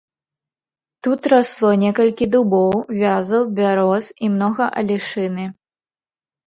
Тут 1.07 1.21
расло 1.33 1.71
некалькі 1.83 2.25
дубоў, 2.37 2.73
вязаў, 3.03 3.41
бяроз 3.61 4.05
і 4.23 4.35
многа 4.35 4.65
алешыны. 4.83 5.45